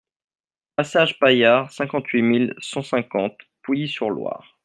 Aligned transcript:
Passage 0.77 1.19
Paillard, 1.19 1.71
cinquante-huit 1.71 2.23
mille 2.23 2.55
cent 2.59 2.81
cinquante 2.81 3.37
Pouilly-sur-Loire 3.61 4.57